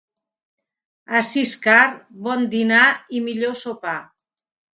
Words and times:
A 1.19 1.21
Siscar, 1.27 1.81
bon 2.29 2.47
dinar 2.55 2.87
i 3.19 3.23
millor 3.27 3.55
sopar. 3.61 3.97